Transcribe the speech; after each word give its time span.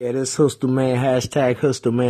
Yeah, 0.00 0.12
this 0.12 0.34
Hustle 0.34 0.70
Man, 0.70 0.96
hashtag 0.96 1.58
Hustle 1.58 1.92
Man. 1.92 1.98